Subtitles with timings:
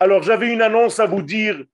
[0.00, 1.64] Alors j'avais une annonce à vous dire,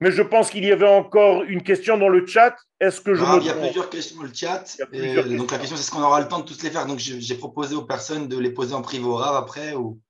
[0.00, 2.56] mais je pense qu'il y avait encore une question dans le chat.
[2.80, 4.64] Est-ce que je Il y a plusieurs questions dans le chat.
[4.80, 7.34] donc la question, c'est est-ce qu'on aura le temps de tous les faire Donc j'ai
[7.34, 10.00] proposé aux personnes de les poser en privé au après ou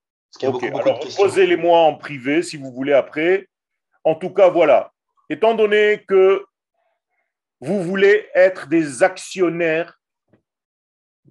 [1.17, 3.49] posez-les-moi en privé si vous voulez après.
[4.05, 4.93] En tout cas, voilà.
[5.31, 6.45] Étant donné que
[7.61, 9.98] vous voulez être des actionnaires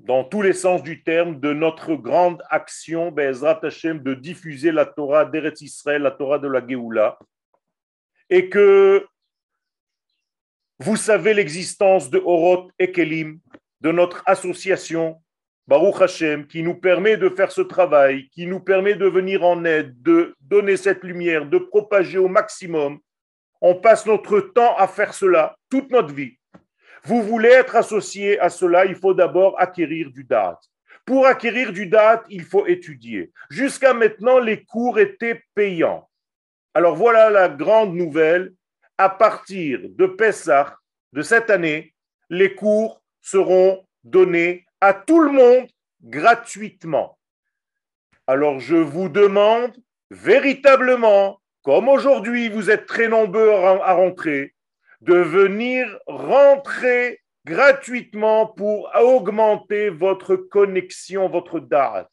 [0.01, 4.85] dans tous les sens du terme de notre grande action, Bezrat Hashem, de diffuser la
[4.85, 7.17] Torah d'Eretz Israël, la Torah de la Géoula,
[8.29, 9.05] et que
[10.79, 13.39] vous savez l'existence de Oroth et Kelim,
[13.81, 15.21] de notre association
[15.67, 19.65] Baruch Hashem, qui nous permet de faire ce travail, qui nous permet de venir en
[19.65, 22.99] aide, de donner cette lumière, de propager au maximum.
[23.59, 26.37] On passe notre temps à faire cela toute notre vie.
[27.03, 30.61] Vous voulez être associé à cela, il faut d'abord acquérir du date.
[31.05, 33.31] Pour acquérir du date, il faut étudier.
[33.49, 36.09] Jusqu'à maintenant, les cours étaient payants.
[36.73, 38.53] Alors voilà la grande nouvelle.
[38.97, 40.75] À partir de Pessah
[41.13, 41.93] de cette année,
[42.29, 45.67] les cours seront donnés à tout le monde
[46.01, 47.17] gratuitement.
[48.25, 49.73] Alors je vous demande
[50.11, 54.53] véritablement, comme aujourd'hui vous êtes très nombreux à rentrer,
[55.01, 62.11] de venir rentrer gratuitement pour augmenter votre connexion, votre date.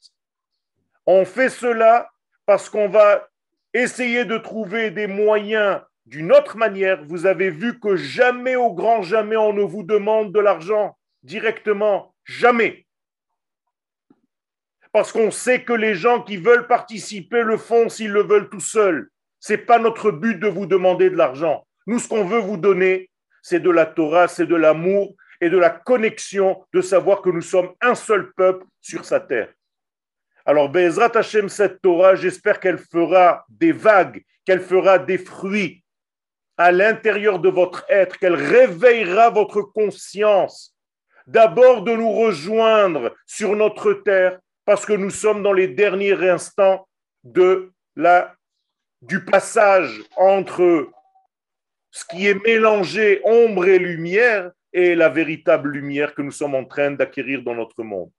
[1.07, 2.09] On fait cela
[2.47, 3.29] parce qu'on va
[3.73, 7.05] essayer de trouver des moyens d'une autre manière.
[7.05, 12.15] Vous avez vu que jamais, au grand jamais, on ne vous demande de l'argent directement.
[12.25, 12.87] Jamais.
[14.93, 18.61] Parce qu'on sait que les gens qui veulent participer le font s'ils le veulent tout
[18.61, 19.11] seuls.
[19.41, 21.67] Ce n'est pas notre but de vous demander de l'argent.
[21.87, 23.11] Nous, ce qu'on veut vous donner,
[23.43, 27.43] c'est de la Torah, c'est de l'amour et de la connexion de savoir que nous
[27.43, 29.53] sommes un seul peuple sur sa terre.
[30.47, 35.83] Alors, Bezrat Hashem, cette Torah, j'espère qu'elle fera des vagues, qu'elle fera des fruits
[36.57, 40.77] à l'intérieur de votre être, qu'elle réveillera votre conscience,
[41.27, 46.87] d'abord de nous rejoindre sur notre terre, parce que nous sommes dans les derniers instants
[47.25, 48.35] de la,
[49.03, 50.89] du passage entre
[51.95, 56.65] ce qui est mélangé, ombre et lumière, et la véritable lumière que nous sommes en
[56.65, 58.11] train d'acquérir dans notre monde.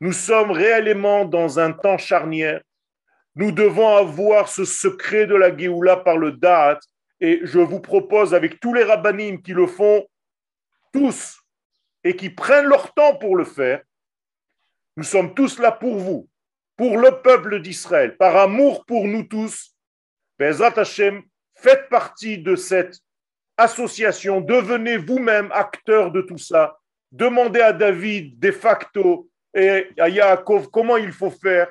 [0.00, 2.60] Nous sommes réellement dans un temps charnière.
[3.36, 6.80] Nous devons avoir ce secret de la Géoula par le Da'at,
[7.20, 10.04] et je vous propose avec tous les rabbinim qui le font,
[10.92, 11.38] tous
[12.02, 13.80] et qui prennent leur temps pour le faire,
[14.96, 16.28] nous sommes tous là pour vous,
[16.76, 19.76] pour le peuple d'Israël, par amour pour nous tous.
[20.36, 21.22] Bezat Hashem,
[21.54, 23.03] faites partie de cette
[23.56, 26.78] association, devenez vous-même acteurs de tout ça.
[27.12, 31.68] Demandez à David de facto et à Yaakov comment il faut faire.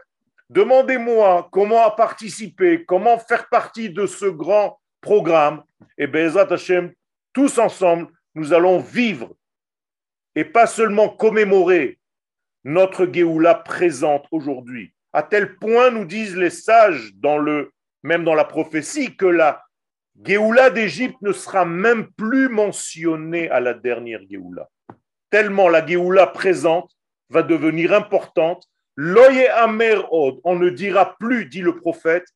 [0.49, 5.63] Demandez-moi comment participer, comment faire partie de ce grand programme.
[5.97, 6.93] Et Bezat Hashem,
[7.33, 9.33] tous ensemble, nous allons vivre
[10.35, 11.99] et pas seulement commémorer
[12.63, 14.93] notre Géoula présente aujourd'hui.
[15.11, 19.63] À tel point, nous disent les sages, dans le, même dans la prophétie, que la
[20.21, 24.69] Géoula d'Égypte ne sera même plus mentionnée à la dernière Géoula.
[25.29, 26.91] Tellement la Géoula présente
[27.29, 28.65] va devenir importante.
[28.95, 32.27] L'oye amer od, on ne dira plus, dit le prophète,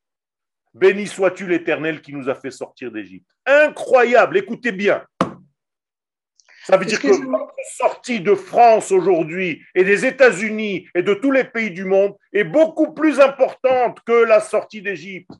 [0.73, 3.27] béni sois-tu l'Éternel qui nous a fait sortir d'Égypte.
[3.45, 5.05] Incroyable, écoutez bien.
[6.65, 11.31] Ça veut dire que notre sortie de France aujourd'hui et des États-Unis et de tous
[11.31, 15.31] les pays du monde est beaucoup plus importante que la sortie d'Égypte.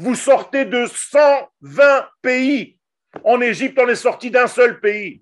[0.00, 2.78] Vous sortez de 120 pays.
[3.22, 5.20] En Égypte, on est sorti d'un seul pays.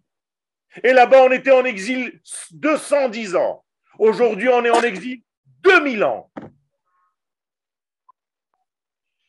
[0.85, 2.21] Et là-bas, on était en exil
[2.53, 3.65] 210 ans.
[3.99, 5.23] Aujourd'hui, on est en exil
[5.65, 6.31] 2000 ans.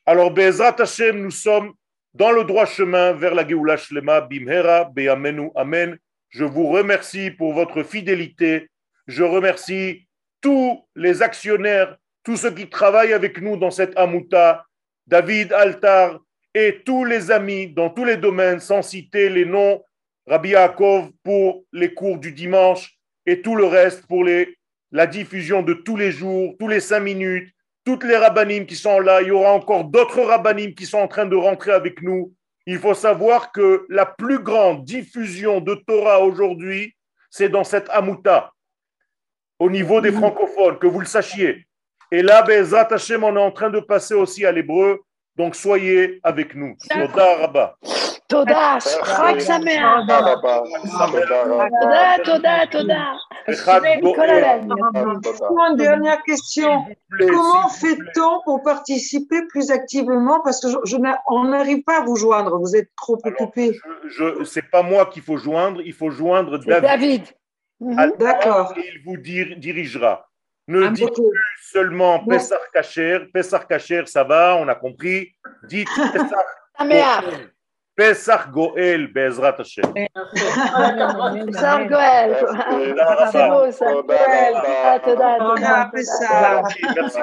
[0.06, 1.74] Alors, Bezrat Hashem, nous sommes
[2.14, 5.98] dans le droit chemin vers la Geoula Shlema, Bimhera, Be'amenu, Amen.
[6.30, 8.70] Je vous remercie pour votre fidélité.
[9.08, 10.08] Je remercie
[10.42, 14.68] tous les actionnaires, tous ceux qui travaillent avec nous dans cette Amuta,
[15.10, 16.20] David Altar
[16.54, 19.84] et tous les amis dans tous les domaines, sans citer les noms,
[20.28, 22.96] Rabbi Yaakov pour les cours du dimanche
[23.26, 24.56] et tout le reste pour les,
[24.92, 27.50] la diffusion de tous les jours, tous les cinq minutes,
[27.86, 31.08] toutes les rabbinim qui sont là, il y aura encore d'autres rabbinim qui sont en
[31.08, 32.32] train de rentrer avec nous.
[32.68, 36.94] Il faut savoir que la plus grande diffusion de Torah aujourd'hui,
[37.32, 38.54] c'est dans cette Amuta,
[39.58, 41.66] au niveau des francophones, que vous le sachiez.
[42.12, 45.02] Et là, Bezat Hashem, on est en train de passer aussi à l'hébreu.
[45.38, 46.76] Donc, soyez avec nous.
[46.90, 47.76] Toda Rabba.
[48.28, 49.80] Toda, Shrak Samer.
[50.08, 50.42] Toda,
[52.24, 53.14] Toda, Toda.
[55.68, 56.86] Une dernière question.
[57.18, 60.42] Comment fait-on pour participer plus activement?
[60.44, 62.60] Parce que je, n'arrive pas à vous joindre.
[62.60, 63.80] Vous êtes trop occupé.
[64.10, 65.82] Je, je pas moi qu'il faut joindre.
[65.82, 66.82] Il faut joindre David.
[66.84, 67.24] David.
[67.80, 68.12] Mhm.
[68.20, 68.74] D'accord.
[68.78, 70.29] Il vous dirigera.
[70.70, 73.22] Ne dites plus seulement Pessar Kacher.
[73.34, 75.34] Pessar Kacher, ça va, on a compris.
[75.64, 76.44] Dites Pessar
[76.80, 77.52] Goel.
[77.96, 79.92] Pessar Goel, Bezrat Hashem.
[80.32, 82.38] Pessar Goel?
[83.32, 84.04] C'est beau ça.
[86.96, 87.20] Merci.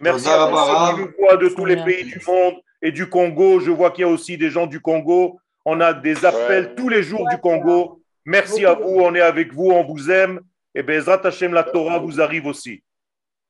[0.00, 3.58] Merci à de tous les pays du monde et du Congo.
[3.58, 5.40] Je vois qu'il y a aussi des gens du Congo.
[5.64, 8.00] On a des appels tous les jours du Congo.
[8.24, 10.40] Merci à vous, on est avec vous, on vous aime.
[10.74, 12.82] Et Bezrat Hashem, la Torah vous arrive aussi.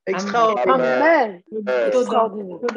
[0.06, 1.40] Extraordinaire.
[1.88, 2.70] Extraordinaire.